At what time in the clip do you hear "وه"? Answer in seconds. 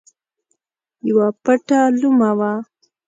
2.37-2.51